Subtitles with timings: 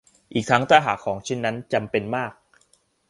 [0.33, 2.33] อีกทั้งถ้าหากของชิ้นนั้นจำเป็นมาก